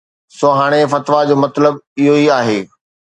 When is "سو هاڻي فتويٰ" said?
0.37-1.21